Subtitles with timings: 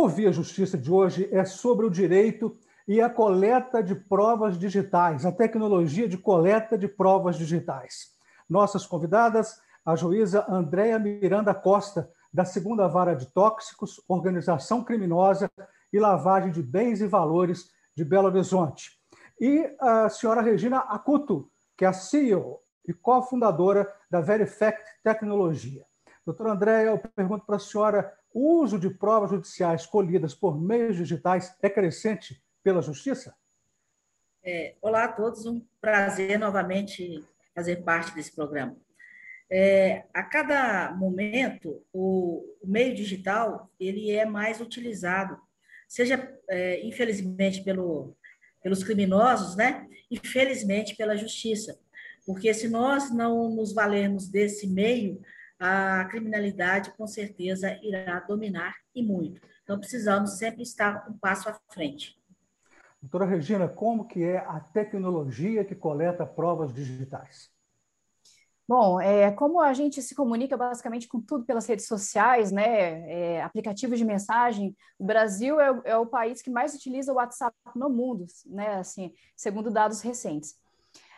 [0.00, 2.56] Ouvir a Justiça de hoje é sobre o direito
[2.86, 8.12] e a coleta de provas digitais, a tecnologia de coleta de provas digitais.
[8.48, 15.50] Nossas convidadas, a juíza Andréa Miranda Costa, da Segunda Vara de Tóxicos, Organização Criminosa
[15.92, 18.92] e Lavagem de Bens e Valores de Belo Horizonte.
[19.40, 25.84] E a senhora Regina Acuto, que é a CEO e cofundadora da Verifact Tecnologia.
[26.28, 30.94] Doutora Andréa, eu pergunto para a senhora, o uso de provas judiciais colhidas por meios
[30.94, 33.34] digitais é crescente pela Justiça?
[34.44, 38.76] É, olá a todos, um prazer novamente fazer parte desse programa.
[39.50, 45.40] É, a cada momento, o, o, meio digital ele é mais utilizado,
[45.88, 48.14] seja é, infelizmente pelo,
[48.62, 49.88] pelos criminosos, né?
[50.10, 51.80] Infelizmente pela justiça,
[52.26, 55.22] porque se nós não nos valermos desse meio,
[55.58, 59.40] a criminalidade com certeza irá dominar e muito.
[59.62, 62.18] Então precisamos sempre estar um passo à frente.
[63.00, 67.50] Doutora Regina, como que é a tecnologia que coleta provas digitais?
[68.68, 73.42] Bom, é, como a gente se comunica basicamente com tudo pelas redes sociais, né, é,
[73.42, 77.88] aplicativos de mensagem, o Brasil é, é, o país que mais utiliza o WhatsApp no
[77.88, 80.54] mundo, né, assim, segundo dados recentes.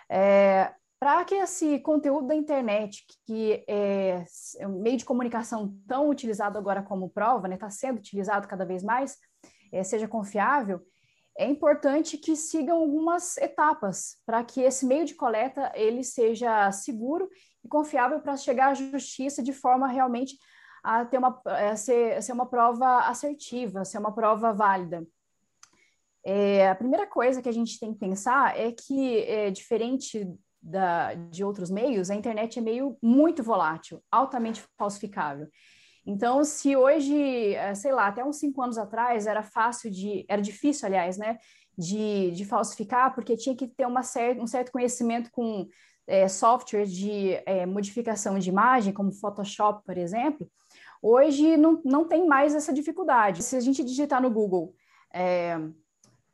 [0.08, 4.23] É, Para que esse conteúdo da internet, que é,
[4.59, 8.47] é um meio de comunicação tão utilizado agora como prova, está né, tá sendo utilizado
[8.47, 9.17] cada vez mais,
[9.73, 10.79] é, seja confiável,
[11.39, 17.31] é importante que sigam algumas etapas para que esse meio de coleta ele seja seguro
[17.64, 20.37] e confiável para chegar à justiça de forma realmente
[20.85, 25.07] a ter uma a ser, ser uma prova assertiva, ser uma prova válida.
[26.23, 30.29] É, a primeira coisa que a gente tem que pensar é que, é, diferente
[30.62, 35.47] da, de outros meios, a internet é meio muito volátil, altamente falsificável.
[36.05, 40.40] Então, se hoje, eh, sei lá, até uns cinco anos atrás era fácil de, era
[40.40, 41.39] difícil, aliás, né,
[41.77, 45.67] de, de falsificar, porque tinha que ter uma cer um certo conhecimento com
[46.07, 50.51] é, software de é, modificação de imagem, como Photoshop, por exemplo,
[51.01, 53.42] hoje não, não tem mais essa dificuldade.
[53.42, 54.74] Se a gente digitar no Google
[55.14, 55.56] é,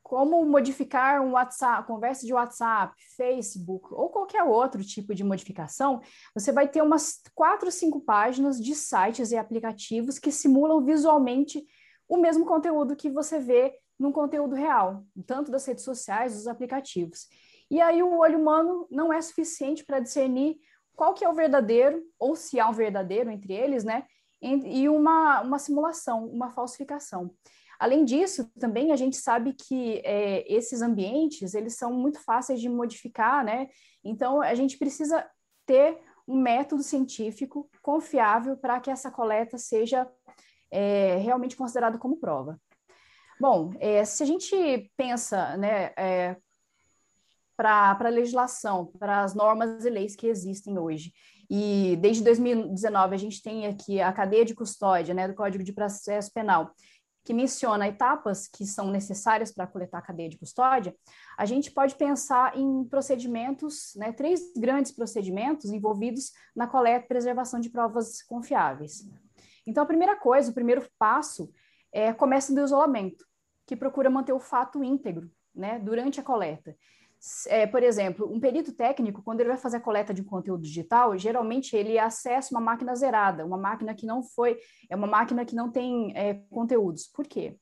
[0.06, 6.00] como modificar um WhatsApp, conversa de WhatsApp, Facebook ou qualquer outro tipo de modificação,
[6.32, 11.60] você vai ter umas quatro, cinco páginas de sites e aplicativos que simulam visualmente
[12.08, 17.26] o mesmo conteúdo que você vê num conteúdo real, tanto das redes sociais, dos aplicativos.
[17.68, 20.56] E aí o olho humano não é suficiente para discernir
[20.94, 24.04] qual que é o verdadeiro, ou se há um verdadeiro entre eles, né?
[24.40, 27.34] E uma, uma simulação, uma falsificação.
[27.78, 32.68] Além disso, também a gente sabe que é, esses ambientes, eles são muito fáceis de
[32.68, 33.68] modificar, né?
[34.04, 35.28] Então, a gente precisa
[35.66, 40.08] ter um método científico confiável para que essa coleta seja
[40.70, 42.60] é, realmente considerada como prova.
[43.40, 46.36] Bom, é, se a gente pensa né, é,
[47.56, 51.12] para a legislação, para as normas e leis que existem hoje,
[51.48, 55.72] e desde 2019 a gente tem aqui a cadeia de custódia né, do Código de
[55.72, 56.70] Processo Penal,
[57.26, 60.94] que menciona etapas que são necessárias para coletar a cadeia de custódia,
[61.36, 67.58] a gente pode pensar em procedimentos, né, três grandes procedimentos envolvidos na coleta e preservação
[67.58, 69.10] de provas confiáveis.
[69.66, 71.50] Então, a primeira coisa, o primeiro passo,
[71.92, 73.26] é, começa no isolamento,
[73.66, 76.76] que procura manter o fato íntegro né, durante a coleta
[77.46, 80.62] é, por exemplo, um perito técnico, quando ele vai fazer a coleta de um conteúdo
[80.62, 85.44] digital, geralmente ele acessa uma máquina zerada, uma máquina que não foi, é uma máquina
[85.44, 87.06] que não tem é, conteúdos.
[87.06, 87.56] Por quê?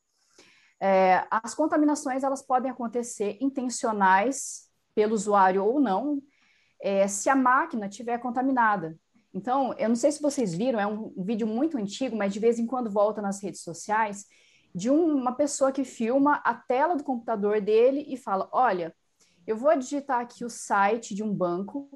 [0.81, 6.21] É, as contaminações elas podem acontecer intencionais pelo usuário ou não,
[6.81, 8.97] é, se a máquina estiver contaminada.
[9.33, 12.59] Então, eu não sei se vocês viram, é um, vídeo muito antigo, mas de vez
[12.59, 14.27] em quando volta nas redes sociais,
[14.75, 18.95] de um, uma pessoa que filma a tela do computador dele e fala: olha
[19.47, 21.89] eu vou digitar aqui o site de um banco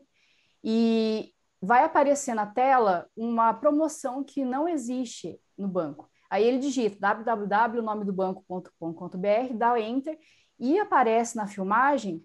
[0.62, 6.08] e vai aparecer na tela uma promoção que não existe no banco.
[6.30, 10.18] Aí ele digita www.nomedobanco.com.br, dá enter
[10.58, 12.22] e aparece na filmagem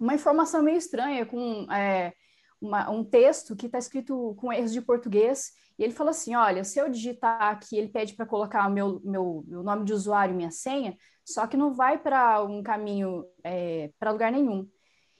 [0.00, 2.14] uma informação meio estranha com é,
[2.60, 6.62] uma, um texto que está escrito com erros de português e ele fala assim, olha,
[6.62, 10.32] se eu digitar aqui, ele pede para colocar o meu, meu, meu nome de usuário
[10.32, 14.68] e minha senha, só que não vai para um caminho é, para lugar nenhum.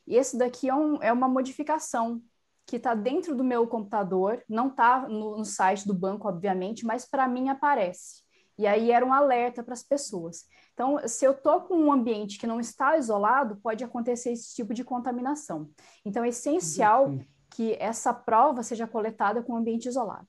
[0.07, 2.23] E esse daqui é, um, é uma modificação
[2.67, 7.05] que está dentro do meu computador, não está no, no, site do banco, obviamente, mas
[7.05, 8.23] para mim aparece.
[8.57, 10.45] E aí era um alerta para as pessoas.
[10.73, 14.73] Então, se eu estou com um ambiente que não está isolado, pode acontecer esse tipo
[14.73, 15.69] de contaminação.
[16.05, 17.25] Então, é essencial uhum.
[17.51, 20.27] que essa prova seja coletada com um ambiente isolado.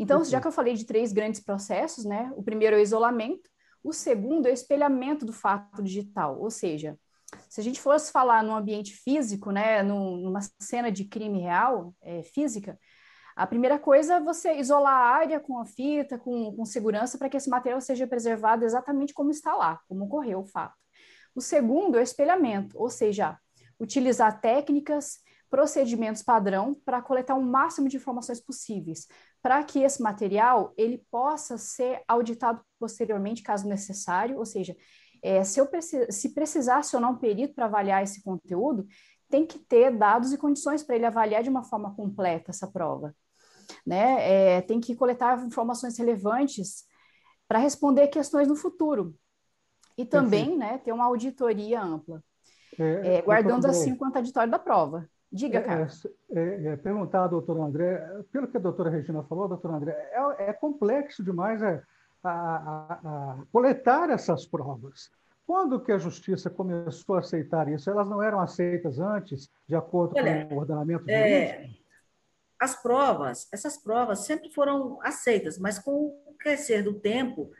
[0.00, 0.24] Então, uhum.
[0.24, 2.32] já que eu falei de três grandes processos, né?
[2.34, 3.50] O primeiro é o isolamento,
[3.82, 6.98] O segundo é o espelhamento do fato digital, ou seja,
[7.48, 12.22] se a gente fosse falar num ambiente físico, né, numa cena de crime real, é,
[12.22, 12.78] física,
[13.36, 17.28] a primeira coisa é você isolar a área com a fita, com, com segurança, para
[17.28, 20.74] que esse material seja preservado exatamente como está lá, como ocorreu o fato.
[21.34, 23.38] O segundo é o espelhamento, ou seja,
[23.78, 29.06] utilizar técnicas, procedimentos padrão para coletar o máximo de informações possíveis,
[29.42, 34.76] para que esse material ele possa ser auditado posteriormente, caso necessário, ou seja,
[35.22, 35.68] é, se, eu
[36.10, 38.86] se precisar acionar um perito para avaliar esse conteúdo,
[39.28, 43.14] tem que ter dados e condições para ele avaliar de uma forma completa essa prova.
[43.86, 44.56] Né?
[44.56, 46.84] É, tem que coletar informações relevantes
[47.46, 49.14] para responder questões no futuro.
[49.96, 52.22] E também né, ter uma auditoria ampla,
[52.78, 55.08] é, é, guardando assim o contraditório da prova.
[55.30, 56.06] Diga, é, Carlos.
[56.32, 57.98] É, é, perguntar ao doutor André,
[58.30, 59.92] pelo que a doutora Regina falou, doutor André,
[60.38, 61.82] é, complexo demais a,
[62.22, 65.10] a, a, coletar essas provas.
[65.44, 67.90] Quando que a justiça começou a aceitar isso?
[67.90, 71.80] Elas não eram aceitas antes, de acordo Olha, com o ordenamento é, jurídico?
[72.60, 77.50] As provas, essas provas sempre foram aceitas, mas com o crescer do tempo,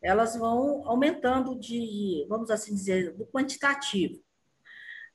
[0.00, 4.22] elas vão aumentando de, vamos assim dizer, do quantitativo.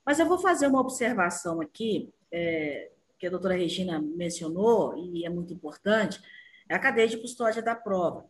[0.05, 5.29] Mas eu vou fazer uma observação aqui, é, que a doutora Regina mencionou, e é
[5.29, 6.19] muito importante,
[6.69, 8.25] é a cadeia de custódia da prova.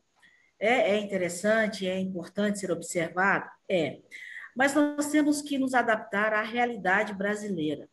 [0.60, 3.50] É, é interessante, é importante ser observado?
[3.70, 4.00] É.
[4.56, 7.90] Mas nós temos que nos adaptar à realidade brasileira.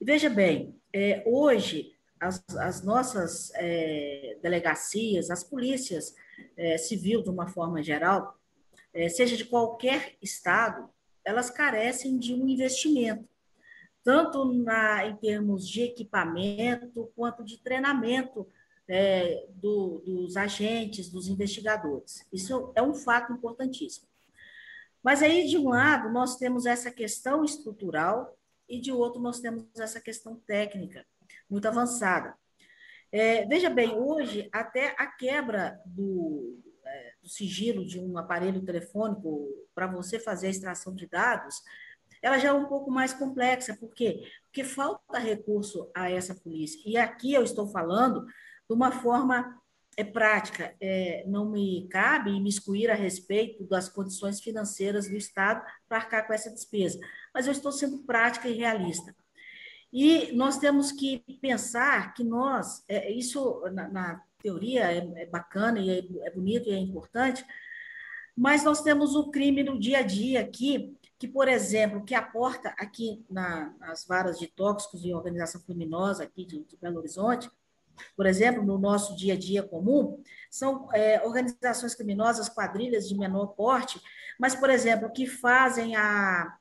[0.00, 6.14] E veja bem, é, hoje as, as nossas é, delegacias, as polícias
[6.56, 8.38] é, civil de uma forma geral,
[8.92, 10.88] é, seja de qualquer estado,
[11.24, 13.28] elas carecem de um investimento,
[14.06, 18.46] tanto na, em termos de equipamento quanto de treinamento
[18.86, 22.24] é, do, dos agentes, dos investigadores.
[22.32, 24.06] Isso é um fato importantíssimo.
[25.02, 28.38] Mas aí, de um lado, nós temos essa questão estrutural
[28.68, 31.04] e, de outro, nós temos essa questão técnica,
[31.50, 32.32] muito avançada.
[33.10, 39.48] É, veja bem, hoje, até a quebra do, é, do sigilo de um aparelho telefônico
[39.74, 41.60] para você fazer a extração de dados,
[42.22, 43.76] ela já é um pouco mais complexa.
[43.76, 44.22] Por quê?
[44.44, 46.80] Porque falta recurso a essa polícia.
[46.84, 49.60] E aqui eu estou falando de uma forma
[49.96, 50.74] é prática.
[50.80, 56.26] É, não me cabe me excluir a respeito das condições financeiras do Estado para arcar
[56.26, 57.00] com essa despesa,
[57.32, 59.14] mas eu estou sendo prática e realista.
[59.92, 65.78] E nós temos que pensar que nós, é, isso na, na teoria é, é, bacana
[65.80, 67.44] e é, é bonito e é importante,
[68.36, 72.70] mas nós temos o crime no dia a dia aqui, que, por exemplo, que aporta
[72.78, 77.50] aqui na, nas varas de tóxicos e organização criminosa aqui de, de Belo Horizonte,
[78.14, 83.48] por exemplo, no nosso dia a dia comum, são é, organizações criminosas, quadrilhas de menor
[83.48, 84.00] porte,
[84.38, 86.54] mas, por exemplo, que fazem a,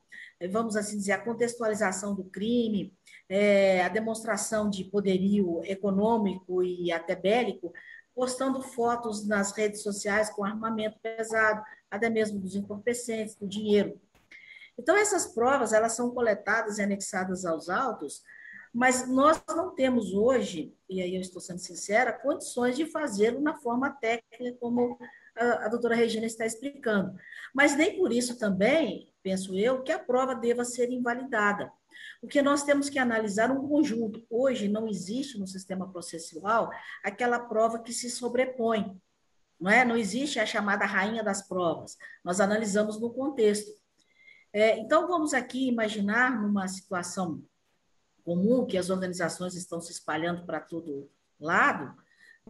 [0.50, 2.94] vamos assim dizer, a contextualização do crime,
[3.28, 7.74] é, a demonstração de poderio econômico e até bélico,
[8.14, 11.62] postando fotos nas redes sociais com armamento pesado,
[11.92, 14.00] até mesmo dos entorpecentes, do dinheiro.
[14.78, 18.22] Então, essas provas, elas são coletadas e anexadas aos autos
[18.76, 23.56] mas nós não temos hoje, e aí eu estou sendo sincera, condições de fazê-lo na
[23.56, 25.00] forma técnica, como
[25.34, 27.18] a, a doutora Regina está explicando.
[27.54, 31.72] Mas nem por isso também, penso eu, que a prova deva ser invalidada.
[32.20, 34.26] Porque nós temos que analisar um conjunto.
[34.30, 36.70] Hoje não existe no sistema processual
[37.02, 39.02] aquela prova que se sobrepõe.
[39.58, 39.86] Não, é?
[39.86, 41.96] não existe a chamada rainha das provas.
[42.26, 43.72] Nós analisamos no contexto.
[44.56, 47.44] É, então, vamos aqui imaginar numa situação
[48.24, 51.94] comum que as organizações estão se espalhando para todo lado,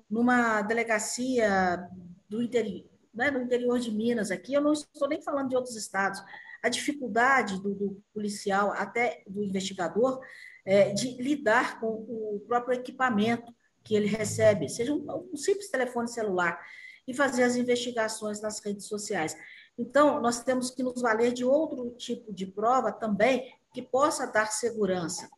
[0.08, 1.90] numa delegacia
[2.30, 5.76] do interior, né, no interior de Minas, aqui, eu não estou nem falando de outros
[5.76, 6.22] estados,
[6.62, 10.22] a dificuldade do, do policial, até do investigador,
[10.64, 13.52] é, de lidar com o próprio equipamento
[13.84, 16.64] que ele recebe, seja um, um simples telefone celular,
[17.08, 19.36] e fazer as investigações nas redes sociais.
[19.78, 24.48] Então, nós temos que nos valer de outro tipo de prova também que possa dar
[24.48, 25.30] segurança.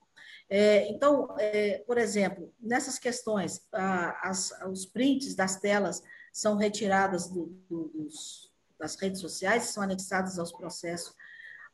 [0.50, 6.02] É, então, é, por exemplo, nessas questões, a, as, os prints das telas
[6.32, 11.14] são retiradas do, do, dos, das redes sociais, são anexados aos processos.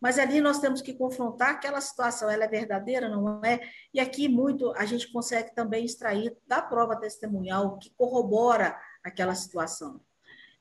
[0.02, 3.60] Mas ali nós temos que confrontar aquela situação, ela é verdadeira, não é?
[3.94, 10.02] E aqui muito a gente consegue também extrair da prova testemunhal que corrobora aquela situação.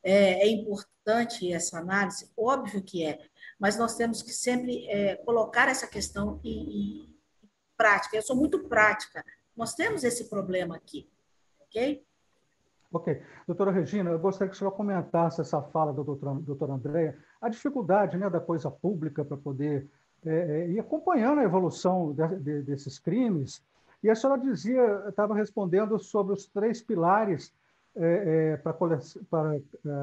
[0.02, 0.91] É, é importante
[1.50, 2.30] essa análise?
[2.37, 3.18] Óbvio que é,
[3.59, 7.09] mas nós temos que sempre é, colocar essa questão e,
[7.76, 8.16] prática.
[8.16, 9.25] Eu sou muito prática.
[9.56, 11.11] Nós temos esse problema aqui,
[11.61, 12.04] ok?
[12.92, 13.23] Ok.
[13.47, 17.49] Doutora Regina, eu gostaria que a senhora comentasse essa fala da doutora, doutora Andréia, a
[17.49, 19.88] dificuldade né, da coisa pública para poder
[20.25, 23.62] é, é, ir acompanhando a evolução de, de, desses crimes.
[24.02, 27.52] E a senhora dizia, estava respondendo sobre os três pilares
[27.96, 29.61] é, é, para a é,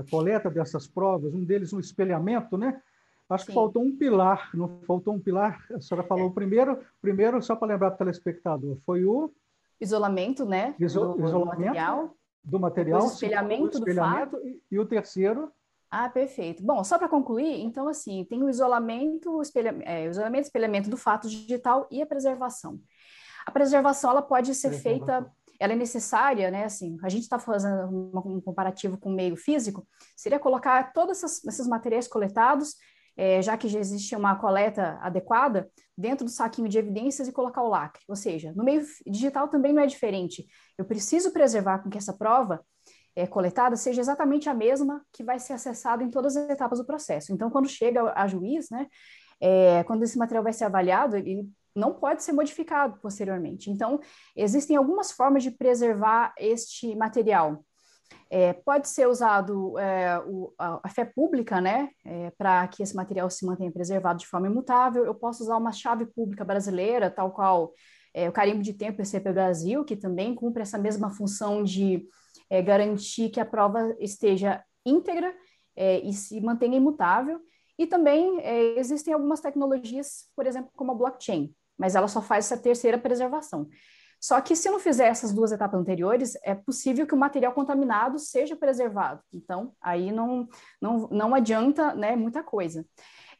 [0.10, 2.82] coleta dessas provas, um deles um espelhamento, né?
[3.30, 3.52] Acho Sim.
[3.52, 5.64] que faltou um pilar, não faltou um pilar?
[5.72, 9.32] A senhora falou o primeiro, primeiro, só para lembrar para o telespectador, foi o...
[9.80, 10.76] Isolamento, né?
[10.80, 11.60] Iso, do, isolamento.
[11.60, 14.62] Do material do material, o espelhamento, o espelhamento do fato.
[14.72, 15.52] E, o terceiro?
[15.90, 16.64] Ah, perfeito.
[16.64, 20.98] Bom, só para concluir, então, assim, tem o isolamento, o, espelha, é, isolamento, espelhamento do
[20.98, 22.80] fato digital e a preservação.
[23.46, 27.90] A preservação, ela pode ser feita, ela é necessária, né, assim, a gente está fazendo
[28.26, 29.86] um comparativo com o meio físico,
[30.16, 32.76] seria colocar todos esses materiais coletados
[33.20, 37.62] é, já que já existe uma coleta adequada, dentro do saquinho de evidências e colocar
[37.62, 38.02] o lacre.
[38.08, 40.48] Ou seja, no meio digital também não é diferente.
[40.78, 42.66] Eu preciso preservar com que essa prova
[43.14, 46.86] é, coletada seja exatamente a mesma que vai ser acessada em todas as etapas do
[46.86, 47.34] processo.
[47.34, 48.88] Então, quando chega a juiz, né,
[49.42, 53.70] é, quando esse material vai ser avaliado, ele não pode ser modificado posteriormente.
[53.70, 54.00] Então,
[54.36, 57.64] existem algumas formas de preservar este material.
[58.32, 62.96] É, pode ser usado é, o, a, a, fé pública, né, é, para que esse
[62.96, 65.04] material se mantenha preservado de forma imutável.
[65.04, 67.74] Eu posso usar uma chave pública brasileira, tal qual
[68.14, 72.08] é, o carimbo de tempo ECP Brasil, que também cumpre essa mesma função de
[72.50, 75.34] é, garantir que a prova esteja íntegra
[75.76, 77.40] é, e se mantenha imutável.
[77.78, 78.42] E também
[78.76, 83.68] existem algumas tecnologias, por exemplo, como a blockchain, mas ela só faz essa terceira preservação.
[84.22, 88.20] Só que se não fizer essas duas etapas anteriores, é possível que o material contaminado
[88.20, 89.22] seja preservado.
[89.34, 90.48] Então, aí não,
[90.82, 92.86] não, não adianta né, muita coisa.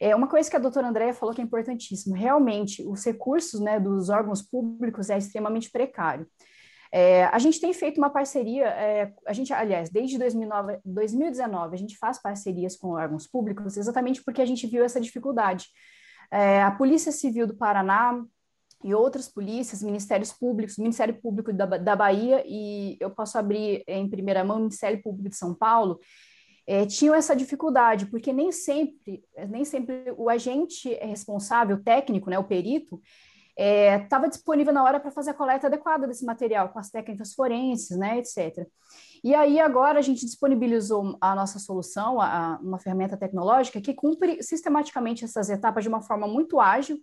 [0.00, 2.16] É uma coisa que a doutora Andréia falou que é importantíssimo.
[2.16, 6.26] Realmente, os recursos né, dos órgãos públicos é extremamente precário.
[6.92, 11.78] É, a gente tem feito uma parceria, é, a gente, aliás, desde 2009, 2019, a
[11.78, 15.66] gente faz parcerias com órgãos públicos exatamente porque a gente viu essa dificuldade.
[16.30, 18.22] É, a Polícia Civil do Paraná,
[18.82, 24.08] e outras polícias, ministérios públicos, Ministério Público da, da Bahia e eu posso abrir em
[24.08, 26.00] primeira mão o Ministério Público de São Paulo,
[26.66, 32.44] é, tinham essa dificuldade, porque nem sempre, nem sempre o agente responsável, técnico, né, o
[32.44, 33.00] perito,
[33.56, 37.34] estava é, disponível na hora para fazer a coleta adequada desse material, com as técnicas
[37.34, 38.66] forenses, né, etc.
[39.22, 44.42] E aí agora a gente disponibilizou a nossa solução, a, uma ferramenta tecnológica que cumpre
[44.42, 46.98] sistematicamente essas etapas de uma forma muito ágil,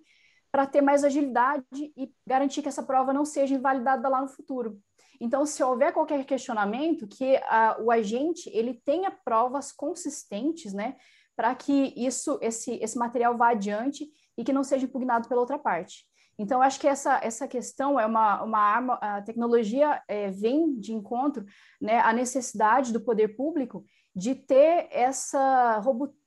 [0.52, 4.80] para ter mais agilidade e garantir que essa prova não seja invalidada lá no futuro.
[5.20, 10.96] Então, se houver qualquer questionamento, que a, o agente ele tenha provas consistentes, né,
[11.36, 14.08] para que isso, esse, esse material vá adiante
[14.38, 16.06] e que não seja impugnado pela outra parte.
[16.38, 20.94] Então, acho que essa, essa questão é uma, uma arma, a tecnologia é, vem de
[20.94, 21.46] encontro
[21.82, 23.84] né, à necessidade do poder público
[24.16, 25.80] de ter essa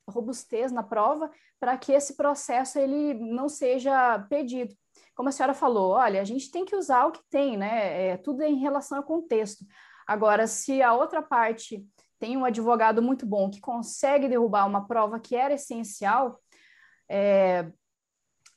[0.09, 4.75] robustez na prova para que esse processo ele não seja perdido.
[5.15, 8.09] Como a senhora falou, olha, a gente tem que usar o que tem, né?
[8.09, 9.65] É, tudo em relação ao contexto.
[10.07, 11.87] Agora, se a outra parte
[12.19, 16.41] tem um advogado muito bom que consegue derrubar uma prova que era essencial,
[17.09, 17.71] é,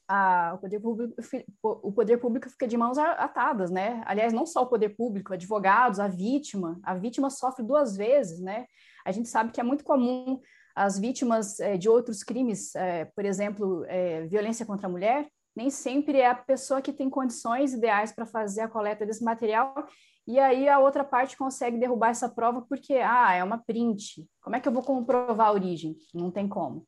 [0.08, 1.16] a, o, poder público,
[1.62, 4.02] o poder público fica de mãos atadas, né?
[4.06, 8.66] Aliás, não só o poder público, advogados, a vítima, a vítima sofre duas vezes, né?
[9.06, 10.40] A gente sabe que é muito comum
[10.76, 15.70] as vítimas é, de outros crimes, é, por exemplo, é, violência contra a mulher, nem
[15.70, 19.88] sempre é a pessoa que tem condições ideais para fazer a coleta desse material,
[20.26, 24.26] e aí a outra parte consegue derrubar essa prova porque, ah, é uma print.
[24.42, 25.96] Como é que eu vou comprovar a origem?
[26.14, 26.88] Não tem como.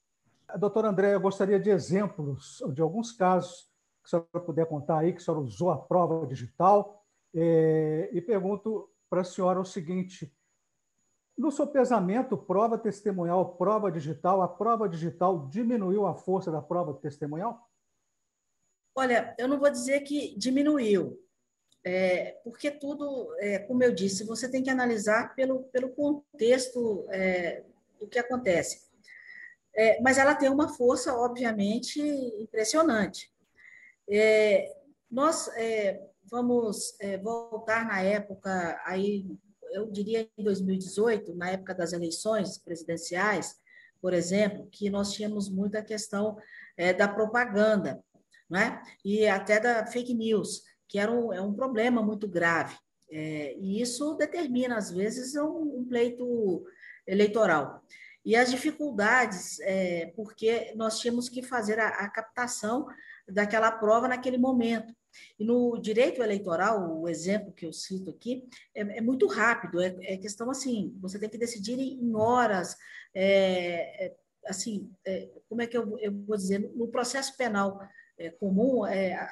[0.58, 3.70] Doutora André, eu gostaria de exemplos de alguns casos
[4.04, 8.90] que a senhora puder contar aí, que a senhora usou a prova digital, e pergunto
[9.10, 10.32] para a senhora o seguinte,
[11.38, 16.94] no seu pesamento, prova testemunhal, prova digital, a prova digital diminuiu a força da prova
[16.94, 17.70] testemunhal?
[18.96, 21.20] Olha, eu não vou dizer que diminuiu,
[21.84, 27.66] é, porque tudo, é, como eu disse, você tem que analisar pelo, pelo contexto é,
[28.00, 28.85] do que acontece.
[29.78, 32.02] É, mas ela tem uma força, obviamente,
[32.40, 33.32] impressionante.
[34.10, 34.72] É,
[35.12, 39.26] nós é, vamos voltar na época aí
[39.76, 43.56] eu diria em 2018, na época das eleições presidenciais,
[44.02, 46.38] por exemplo, que nós tínhamos muita questão
[46.78, 48.02] é, da propaganda,
[48.50, 48.82] né?
[49.04, 52.76] e até da fake news, que era um, é um problema muito grave.
[53.12, 56.64] É, e isso determina, às vezes, um, um pleito
[57.06, 57.84] eleitoral.
[58.26, 62.88] E as dificuldades, é, porque nós tínhamos que fazer a, a captação
[63.28, 64.94] daquela prova naquele momento.
[65.40, 69.96] E no direito eleitoral, o exemplo que eu cito aqui é, é muito rápido, é,
[70.02, 72.76] é, questão assim, você tem que decidir em horas,
[73.14, 74.16] é, é
[74.48, 77.80] assim, é, como é que eu, eu, vou dizer, no processo penal
[78.40, 78.86] comum,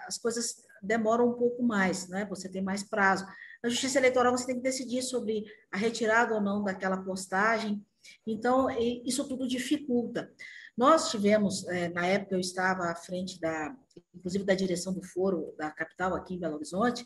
[0.05, 2.25] as coisas demoram um pouco mais, né?
[2.25, 3.25] você tem mais prazo.
[3.63, 7.81] Na justiça eleitoral, você tem que decidir sobre a retirada ou não daquela postagem,
[8.25, 8.69] então,
[9.05, 10.31] isso tudo dificulta.
[10.75, 13.75] Nós tivemos, é, na época eu estava à frente da,
[14.13, 17.05] inclusive da direção do foro da capital aqui em Belo Horizonte,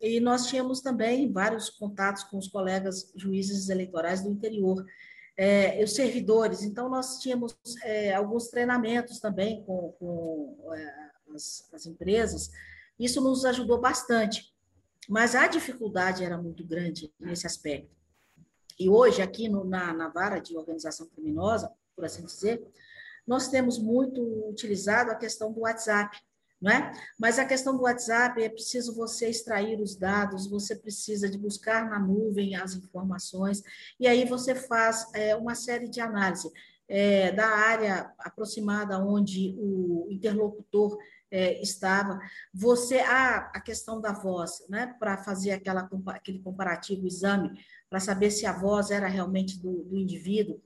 [0.00, 4.84] e nós tínhamos também vários contatos com os colegas juízes eleitorais do interior,
[5.36, 6.62] é, os servidores.
[6.62, 12.50] Então, nós tínhamos é, alguns treinamentos também com, com é, as, as empresas.
[12.98, 14.52] Isso nos ajudou bastante.
[15.08, 17.97] Mas a dificuldade era muito grande nesse aspecto.
[18.78, 22.62] E hoje, aqui no, na, na vara de organização criminosa, por assim dizer,
[23.26, 26.16] nós temos muito utilizado a questão do WhatsApp,
[26.66, 26.90] é?
[27.16, 31.88] Mas a questão do WhatsApp é preciso você extrair os dados, você precisa de buscar
[31.88, 33.62] na nuvem as informações,
[34.00, 36.50] e aí você faz é, uma série de análise
[36.88, 40.98] é, da área aproximada onde o interlocutor
[41.30, 42.18] é, estava.
[42.52, 44.94] Você, ah, a questão da voz, né?
[44.98, 47.50] Para fazer aquela, aquele comparativo, exame,
[47.88, 50.60] para saber se a voz era realmente do, do indivíduo.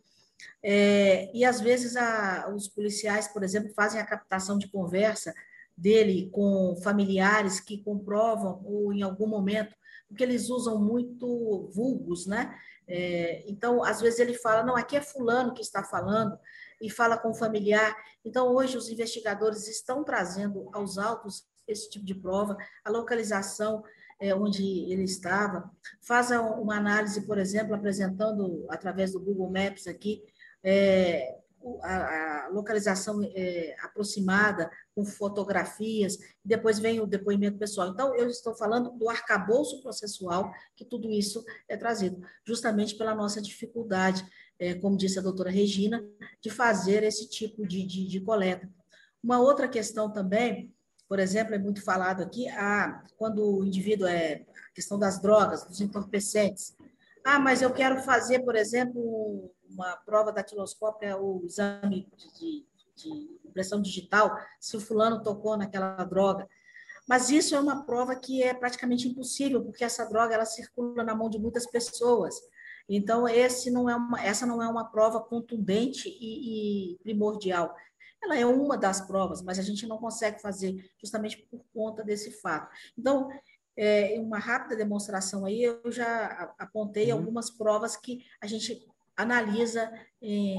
[0.62, 5.34] É, e às vezes a, os policiais, por exemplo, fazem a captação de conversa
[5.76, 9.74] dele com familiares que comprovam, ou em algum momento,
[10.08, 12.54] porque eles usam muito vulgos, né?
[12.86, 16.38] É, então, às vezes ele fala, não, aqui é fulano que está falando,
[16.82, 17.96] e fala com o familiar.
[18.24, 23.84] Então, hoje os investigadores estão trazendo aos autos esse tipo de prova, a localização
[24.20, 24.62] é, onde
[24.92, 25.70] ele estava,
[26.00, 30.22] faça uma análise, por exemplo, apresentando através do Google Maps aqui
[30.62, 31.38] é,
[31.82, 37.88] a, a, localização é, aproximada com fotografias, depois vem o depoimento pessoal.
[37.88, 43.40] Então, eu estou falando do arcabouço processual que tudo isso é trazido, justamente pela nossa
[43.40, 44.24] dificuldade,
[44.62, 46.02] é, como disse a doutora Regina,
[46.40, 48.68] de fazer esse tipo de, de, de coleta.
[49.22, 50.72] Uma outra questão também
[51.12, 55.62] por exemplo, é muito falado aqui, ah, quando o indivíduo é a questão das drogas,
[55.62, 56.74] dos entorpecentes.
[57.22, 63.38] Ah, mas eu quero fazer, por exemplo, uma prova datiloscópia ou exame de, de, de
[63.44, 66.48] impressão digital, se o fulano tocou naquela droga.
[67.06, 71.14] Mas isso é uma prova que é praticamente impossível, porque essa droga ela circula na
[71.14, 72.36] mão de muitas pessoas.
[72.96, 73.26] Então,
[73.70, 77.74] não é uma, essa não é uma prova contundente e, e primordial
[78.22, 82.30] ela é uma das provas, mas a gente não consegue fazer justamente por conta desse
[82.40, 82.72] fato.
[82.96, 83.28] Então,
[83.76, 87.18] é, uma rápida demonstração aí, eu já apontei uhum.
[87.18, 90.54] algumas provas que a gente analisa é,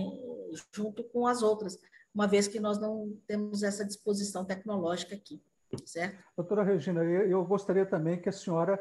[0.74, 1.80] junto com as outras,
[2.13, 5.41] uma vez que nós não temos essa disposição tecnológica aqui,
[5.86, 6.24] certo?
[6.36, 8.80] Doutora Regina, eu gostaria também que a senhora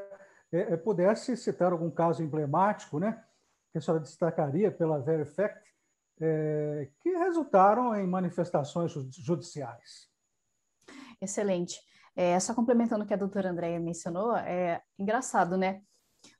[0.52, 3.22] é, é pudesse citar algum caso emblemático, né,
[3.72, 5.60] que a senhora destacaria pela Verifact,
[6.20, 10.08] é, que resultaram em manifestações judiciais.
[11.20, 11.80] Excelente.
[12.14, 15.80] É, só complementando o que a doutora Andréia mencionou, é engraçado, né?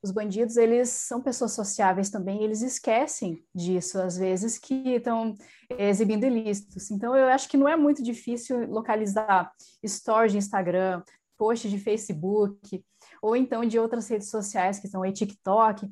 [0.01, 5.35] Os bandidos, eles são pessoas sociáveis também, eles esquecem disso, às vezes, que estão
[5.77, 6.89] exibindo ilícitos.
[6.91, 9.51] Então, eu acho que não é muito difícil localizar
[9.85, 11.03] stories de Instagram,
[11.37, 12.85] posts de Facebook,
[13.21, 15.89] ou então de outras redes sociais, que são o TikTok,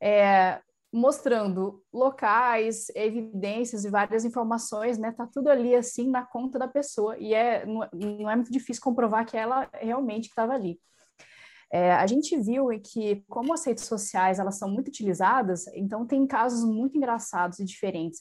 [0.00, 0.60] é,
[0.92, 5.12] mostrando locais, evidências e várias informações, né?
[5.12, 8.82] Tá tudo ali assim na conta da pessoa e é não, não é muito difícil
[8.82, 10.80] comprovar que ela realmente estava ali.
[11.72, 16.26] É, a gente viu que como as redes sociais elas são muito utilizadas, então tem
[16.26, 18.20] casos muito engraçados e diferentes.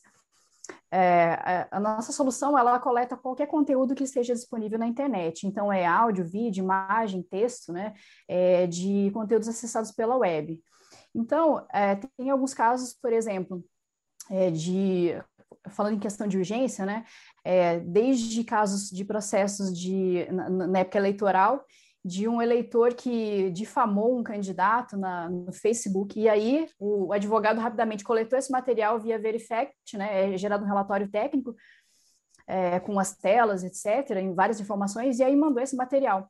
[0.92, 5.48] É, a nossa solução ela coleta qualquer conteúdo que esteja disponível na internet.
[5.48, 7.94] Então é áudio, vídeo, imagem, texto, né?
[8.28, 10.62] É, de conteúdos acessados pela web.
[11.13, 13.63] Então, é, tem alguns casos, por exemplo,
[14.30, 15.13] é, de
[15.69, 17.06] falando em questão de urgência, né?
[17.43, 21.65] É, desde casos de processos de na, na, época eleitoral
[22.04, 28.04] de um eleitor que difamou um candidato na, no Facebook e aí o advogado rapidamente
[28.04, 30.34] coletou esse material via Verifact, né?
[30.34, 31.56] É gerado um relatório técnico
[32.48, 36.30] é, com as telas, etc., em várias informações e aí mandou esse material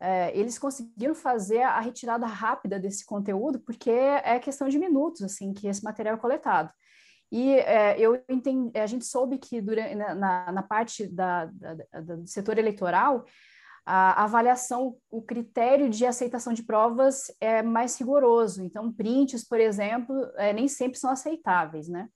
[0.00, 5.52] é, eles conseguiram fazer a retirada rápida desse conteúdo, porque é questão de minutos, assim,
[5.52, 6.72] que esse material é coletado.
[7.30, 12.00] E é, eu entendi, a gente soube que durante, na, na parte da, da, da,
[12.00, 13.24] do setor eleitoral,
[13.84, 18.62] a avaliação, o critério de aceitação de provas é mais rigoroso.
[18.62, 22.08] Então, prints, por exemplo, é, nem sempre são aceitáveis, né?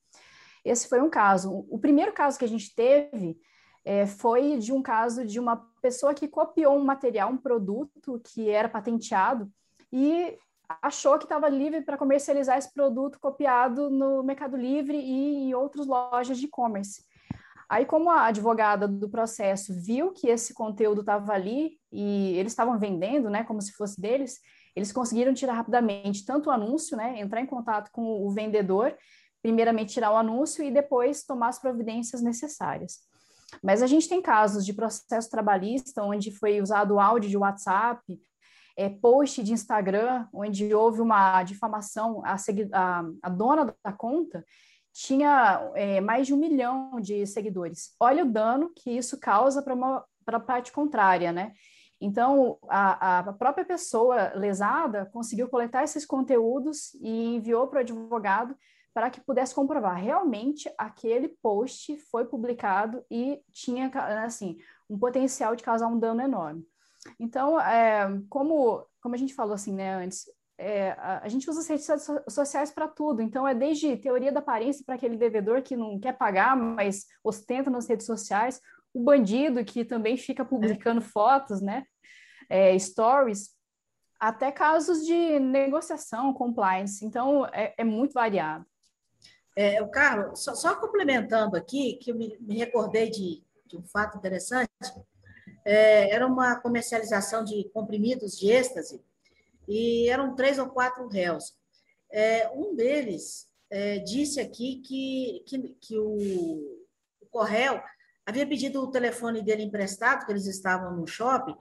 [0.65, 1.67] Esse foi um caso.
[1.71, 3.39] O primeiro caso que a gente teve
[3.85, 8.49] é, foi de um caso de uma pessoa que copiou um material, um produto que
[8.49, 9.51] era patenteado
[9.93, 10.39] e
[10.81, 15.87] achou que estava livre para comercializar esse produto copiado no Mercado Livre e em outras
[15.87, 17.05] lojas de e-commerce.
[17.69, 22.79] Aí, como a advogada do processo viu que esse conteúdo estava ali e eles estavam
[22.79, 24.39] vendendo, né, como se fosse deles,
[24.77, 28.95] eles conseguiram tirar rapidamente tanto o anúncio, né, entrar em contato com o vendedor,
[29.43, 33.01] primeiramente tirar o anúncio e depois tomar as providências necessárias.
[33.63, 38.21] Mas a gente tem casos de processo trabalhista onde foi usado áudio de WhatsApp,
[38.77, 42.37] é, post de Instagram, onde houve uma difamação, a,
[42.73, 44.45] a, a dona da conta
[44.93, 47.95] tinha é, mais de um milhão de seguidores.
[47.99, 51.53] Olha o dano que isso causa para a parte contrária, né?
[52.01, 58.57] Então, a, a, própria pessoa lesada conseguiu coletar esses conteúdos e enviou para o advogado
[58.95, 63.91] para que pudesse comprovar realmente aquele post foi publicado e tinha
[64.25, 66.67] assim um potencial de causar um dano enorme.
[67.19, 70.27] Então, é, como, como a gente falou assim, né, antes,
[70.59, 71.89] é, a, a, gente usa as redes
[72.29, 73.23] sociais para tudo.
[73.23, 77.71] Então, é desde teoria da aparência para aquele devedor que não quer pagar, mas ostenta
[77.71, 78.61] nas redes sociais,
[78.95, 81.05] o bandido que também fica publicando é.
[81.05, 81.85] fotos, né,
[82.49, 83.51] é, stories,
[84.21, 87.05] até casos de negociação, compliance.
[87.05, 88.65] Então, é, é muito variado.
[89.55, 93.83] É, o Carlos, só, só, complementando aqui, que eu me, me recordei de, de, um
[93.83, 94.71] fato interessante,
[95.65, 99.03] é, era uma comercialização de comprimidos de êxtase
[99.69, 101.55] e eram três ou quatro réus.
[102.11, 106.79] É, um deles é, disse aqui que, que, que o,
[107.21, 107.83] o Correio
[108.25, 111.57] havia pedido o telefone dele emprestado, que eles estavam no shopping,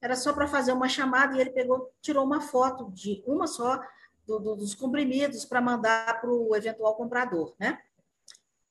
[0.00, 3.80] era só para fazer uma chamada e ele pegou, tirou uma foto de uma só
[4.26, 7.80] do, do, dos comprimidos para mandar para o eventual comprador, né?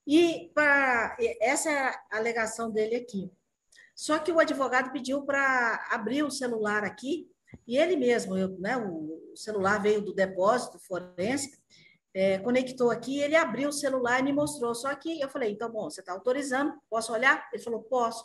[0.06, 3.30] E para essa é a alegação dele aqui.
[3.94, 7.30] Só que o advogado pediu para abrir o celular aqui
[7.66, 11.58] e ele mesmo, eu, né, o celular veio do depósito forense,
[12.12, 14.74] é, conectou aqui, ele abriu o celular e me mostrou.
[14.74, 17.48] Só que eu falei, então, bom, você está autorizando, posso olhar?
[17.52, 18.24] Ele falou, posso,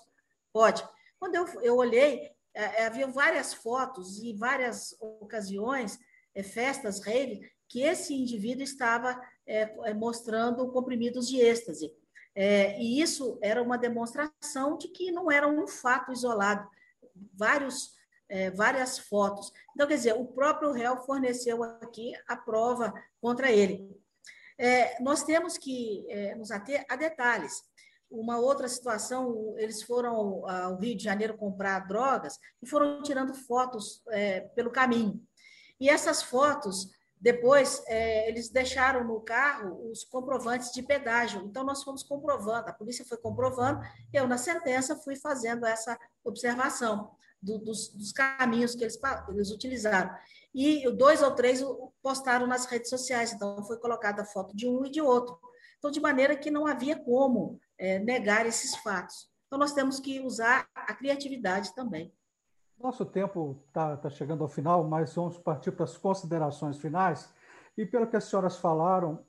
[0.51, 0.83] pode.
[1.19, 5.99] Quando eu, eu olhei, é, é havia várias fotos e várias ocasiões
[6.43, 11.93] festas, rave, que esse indivíduo estava é, é, mostrando comprimidos de êxtase.
[12.35, 16.67] É, e isso era uma demonstração de que não era um fato isolado,
[17.33, 17.93] vários,
[18.27, 19.51] é, várias fotos.
[19.73, 23.89] Então, quer dizer, o próprio réu forneceu aqui a prova contra ele.
[24.57, 27.61] É, nós temos que é, nos ater a detalhes.
[28.09, 34.03] Uma outra situação, eles foram ao Rio de Janeiro comprar drogas e foram tirando fotos
[34.55, 35.23] pelo caminho.
[35.79, 36.89] E essas fotos,
[37.19, 41.41] depois, é, eles deixaram no carro os comprovantes de pedágio.
[41.45, 43.81] Então, nós fomos comprovando, a polícia foi comprovando,
[44.13, 47.11] eu, na sentença, fui fazendo essa observação
[47.41, 50.13] do, dos, dos, caminhos que eles, eles utilizaram.
[50.53, 51.61] E dois ou três
[52.01, 55.37] postaram nas redes sociais, então foi colocada a foto de um e de outro.
[55.77, 59.29] Então, de maneira que não havia como é, negar esses fatos.
[59.47, 62.13] Então, nós temos que usar a criatividade também.
[62.81, 67.29] Nosso tempo está tá chegando ao final, mas vamos partir para as considerações finais.
[67.77, 69.25] E pelo que as senhoras falaram,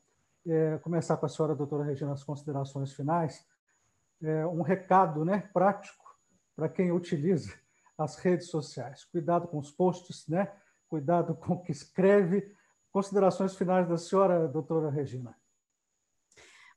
[0.46, 3.44] é, começar com a senhora doutora Regina as considerações finais,
[4.22, 6.16] é, um recado né, prático
[6.54, 7.52] para quem utiliza
[7.98, 9.04] as redes sociais.
[9.04, 10.52] Cuidado com os posts, né?
[10.88, 12.54] cuidado com o que escreve.
[12.92, 15.36] Considerações finais da senhora, doutora Regina.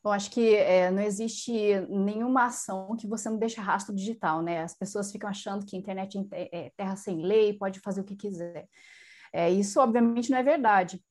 [0.04, 1.54] Bom, acho que é, não existe
[1.90, 4.62] nenhuma ação que você não deixe rastro digital, né?
[4.62, 8.16] As pessoas ficam achando que a internet é terra sem lei, pode fazer o que
[8.16, 8.68] quiser.
[9.32, 11.02] É, isso, obviamente, não é verdade.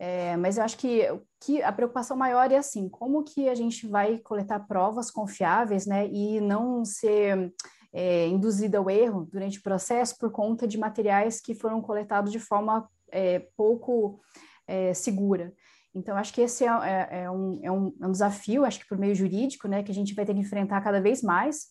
[0.00, 1.02] É, mas eu acho que,
[1.40, 6.08] que a preocupação maior é assim, como que a gente vai coletar provas confiáveis, né?
[6.08, 7.54] E não ser
[7.92, 12.40] é, induzida ao erro durante o processo por conta de materiais que foram coletados de
[12.40, 14.20] forma é, pouco
[14.66, 15.52] é, segura.
[15.94, 18.88] Então, acho que esse é, é, é, um, é, um, é um desafio, acho que
[18.88, 21.66] por meio jurídico, né, que a gente vai ter que enfrentar cada vez mais,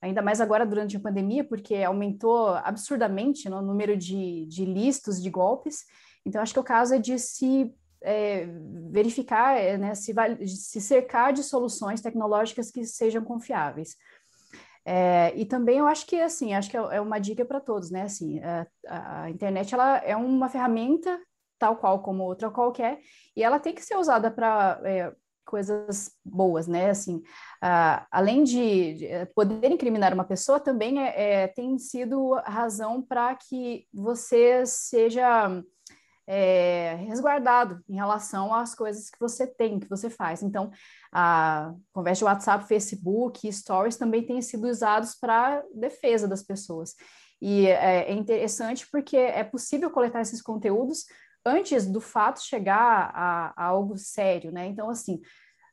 [0.00, 5.22] ainda mais agora durante a pandemia, porque aumentou absurdamente né, o número de, de listos
[5.22, 5.84] de golpes.
[6.24, 8.46] Então, acho que o caso é de se é,
[8.90, 10.14] verificar, é, né, se,
[10.46, 13.96] se cercar de soluções tecnológicas que sejam confiáveis.
[14.84, 17.90] É, e também eu acho que assim, acho que é, é uma dica para todos,
[17.90, 18.02] né?
[18.02, 18.66] Assim, a,
[19.22, 21.20] a, internet ela é uma ferramenta
[21.62, 22.98] tal qual como outra qualquer,
[23.36, 25.12] e ela tem que ser usada para é,
[25.44, 26.90] coisas boas, né?
[26.90, 33.00] Assim, uh, além de, é, poder incriminar uma pessoa, também é, é tem sido razão
[33.00, 35.62] para que você seja
[36.26, 40.42] é, resguardado em relação às coisas que você tem, que você faz.
[40.42, 40.68] Então,
[41.12, 46.96] a conversa de WhatsApp, Facebook, Stories também têm sido usados para defesa das pessoas.
[47.40, 51.06] E é, é interessante porque é possível coletar esses conteúdos
[51.44, 54.66] antes do fato chegar a, a algo sério, né?
[54.66, 55.20] Então, assim,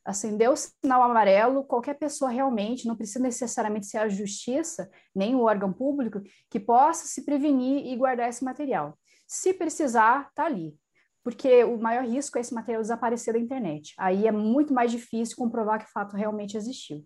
[0.04, 5.42] acendeu o sinal amarelo, qualquer pessoa realmente, não precisa necessariamente ser a justiça, nem o
[5.42, 8.98] órgão público, que possa se prevenir e guardar esse material.
[9.26, 10.76] Se precisar, tá ali.
[11.22, 13.94] Porque o maior risco é esse material desaparecer da internet.
[13.98, 17.04] Aí é muito mais difícil comprovar que o fato realmente existiu.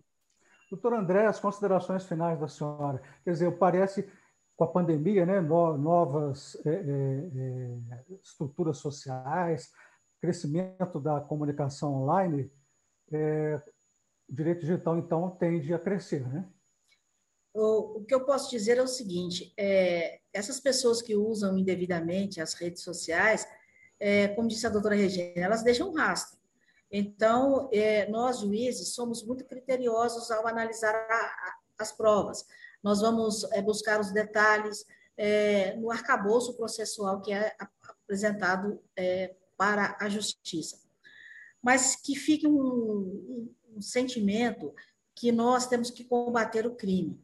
[0.71, 3.01] Doutor André, as considerações finais da senhora.
[3.23, 4.09] Quer dizer, parece
[4.55, 9.69] com a pandemia, né, novas é, é, é, estruturas sociais,
[10.21, 12.49] crescimento da comunicação online,
[13.11, 13.61] é,
[14.27, 16.47] o direito digital, então, tende a crescer, né?
[17.53, 22.41] O, o que eu posso dizer é o seguinte, é, essas pessoas que usam indevidamente
[22.41, 23.47] as redes sociais,
[23.99, 26.37] é, como disse a doutora Regina, elas deixam um rastro.
[26.91, 27.69] Então,
[28.09, 32.45] nós, juízes, somos muito criteriosos ao analisar a, a, as provas
[32.85, 34.85] nós vamos é, buscar os detalhes
[35.17, 37.55] é, no arcabouço processual que é
[37.89, 40.79] apresentado é, para a justiça.
[41.63, 44.71] Mas que fique um, um, sentimento
[45.15, 47.19] que nós temos que combater o crime.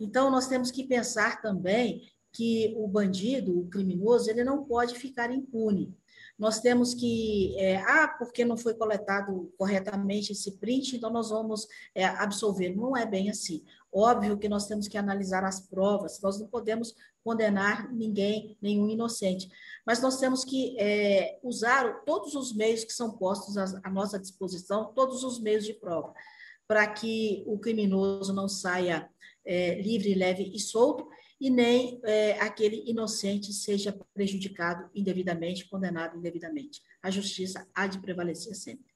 [0.00, 5.30] Então, nós temos que pensar também que o bandido, o criminoso, ele não pode ficar
[5.30, 5.94] impune.
[6.38, 11.68] Nós temos que, é, ah, porque não foi coletado corretamente esse print, então nós vamos
[11.94, 12.74] é, absolver.
[12.74, 13.62] Não é bem assim.
[13.92, 19.50] Óbvio que nós temos que analisar as provas, nós não podemos condenar ninguém, nenhum inocente,
[19.86, 24.18] mas nós temos que é, usar todos os meios que são postos à, à nossa
[24.18, 26.14] disposição, todos os meios de prova,
[26.66, 29.10] para que o criminoso não saia
[29.44, 31.08] é, livre, leve e solto,
[31.40, 36.80] e nem é, aquele inocente seja prejudicado indevidamente, condenado indevidamente.
[37.02, 38.91] A justiça há de prevalecer sempre.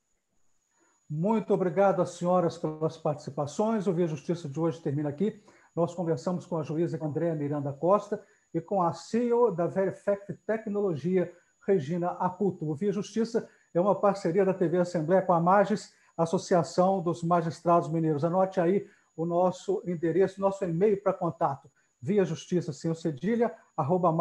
[1.09, 3.87] Muito obrigado às senhoras pelas participações.
[3.87, 5.40] O Via Justiça de hoje termina aqui.
[5.75, 8.21] Nós conversamos com a juíza Andréa Miranda Costa
[8.53, 11.33] e com a CEO da Verifact Tecnologia,
[11.64, 12.69] Regina Aputo.
[12.69, 17.88] O Via Justiça é uma parceria da TV Assembleia com a Magis, Associação dos Magistrados
[17.88, 18.25] Mineiros.
[18.25, 24.14] Anote aí o nosso endereço, nosso e-mail para contato, via justiça sem cedilha, arroba.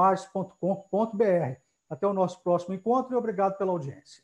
[1.89, 4.24] Até o nosso próximo encontro e obrigado pela audiência.